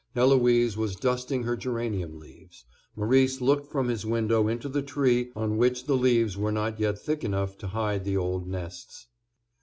Eloise 0.15 0.75
was 0.75 0.95
dusting 0.95 1.43
her 1.43 1.55
geranium 1.55 2.17
leaves. 2.17 2.65
Maurice 2.95 3.39
looked 3.39 3.71
from 3.71 3.87
his 3.87 4.03
window 4.03 4.47
into 4.47 4.67
the 4.67 4.81
tree 4.81 5.29
on 5.35 5.57
which 5.57 5.85
the 5.85 5.93
leaves 5.95 6.35
were 6.35 6.51
not 6.51 6.79
yet 6.79 6.97
thick 6.97 7.23
enough 7.23 7.55
to 7.59 7.67
hide 7.67 8.03
the 8.03 8.17
old 8.17 8.47
nests. 8.47 9.05